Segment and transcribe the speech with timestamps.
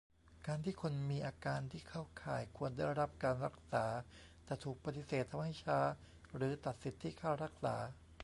[0.47, 3.85] การที่คนมีอาการที่เข้าข่ายควรได้รับการรักษา
[4.45, 5.79] แต่ถูกปฏิเสธ ทำให้ช้า
[6.35, 7.75] หรือตัดสิทธิค่ารักษา